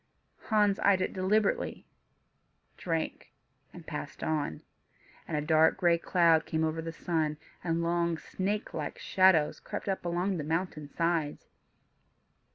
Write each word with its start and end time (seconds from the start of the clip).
Hans 0.45 0.79
eyed 0.79 0.99
it 0.99 1.13
deliberately, 1.13 1.85
drank, 2.75 3.31
and 3.71 3.85
passed 3.85 4.23
on. 4.23 4.63
And 5.27 5.37
a 5.37 5.41
dark 5.41 5.77
gray 5.77 5.99
cloud 5.99 6.47
came 6.47 6.63
over 6.63 6.81
the 6.81 6.91
sun, 6.91 7.37
and 7.63 7.83
long, 7.83 8.17
snake 8.17 8.73
like 8.73 8.97
shadows 8.97 9.59
crept 9.59 9.87
up 9.87 10.03
along 10.03 10.37
the 10.37 10.43
mountain 10.43 10.89
sides. 10.89 11.49